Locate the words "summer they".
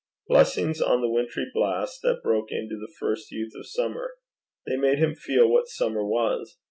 3.67-4.75